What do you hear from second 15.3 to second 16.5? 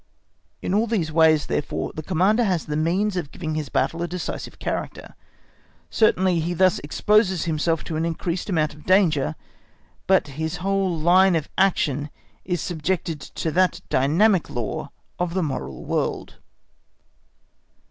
the moral world.